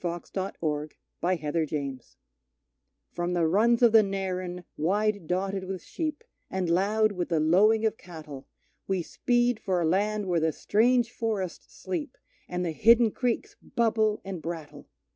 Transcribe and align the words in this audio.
The 0.01 0.07
Barcoo 0.07 0.29
(The 0.33 0.87
Squatters' 1.21 1.69
Song) 1.69 1.99
From 3.11 3.33
the 3.33 3.45
runs 3.45 3.83
of 3.83 3.91
the 3.91 4.01
Narran, 4.01 4.63
wide 4.75 5.27
dotted 5.27 5.65
with 5.65 5.83
sheep, 5.83 6.23
And 6.49 6.67
loud 6.71 7.11
with 7.11 7.29
the 7.29 7.39
lowing 7.39 7.85
of 7.85 7.97
cattle, 7.99 8.47
We 8.87 9.03
speed 9.03 9.59
for 9.59 9.79
a 9.79 9.85
land 9.85 10.25
where 10.25 10.39
the 10.39 10.53
strange 10.53 11.11
forests 11.11 11.71
sleep 11.79 12.17
And 12.49 12.65
the 12.65 12.71
hidden 12.71 13.11
creeks 13.11 13.55
bubble 13.61 14.19
and 14.25 14.41
brattle! 14.41 14.87